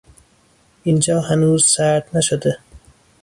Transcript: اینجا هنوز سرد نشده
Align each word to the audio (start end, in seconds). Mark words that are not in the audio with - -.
اینجا 0.83 1.21
هنوز 1.21 1.69
سرد 1.69 2.07
نشده 2.13 2.57